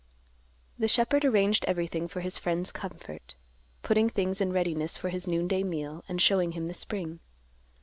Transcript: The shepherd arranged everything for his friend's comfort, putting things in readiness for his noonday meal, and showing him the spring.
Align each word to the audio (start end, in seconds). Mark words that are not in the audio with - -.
The 0.79 0.87
shepherd 0.87 1.23
arranged 1.25 1.63
everything 1.67 2.07
for 2.07 2.21
his 2.21 2.39
friend's 2.39 2.71
comfort, 2.71 3.35
putting 3.83 4.09
things 4.09 4.41
in 4.41 4.51
readiness 4.51 4.97
for 4.97 5.09
his 5.09 5.27
noonday 5.27 5.61
meal, 5.61 6.03
and 6.09 6.19
showing 6.19 6.53
him 6.53 6.65
the 6.65 6.73
spring. 6.73 7.19